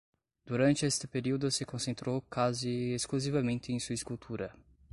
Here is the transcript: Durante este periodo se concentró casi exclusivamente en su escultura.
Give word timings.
Durante 0.43 0.87
este 0.87 1.07
periodo 1.07 1.51
se 1.51 1.63
concentró 1.63 2.21
casi 2.27 2.93
exclusivamente 2.93 3.71
en 3.71 3.79
su 3.79 3.93
escultura. 3.93 4.55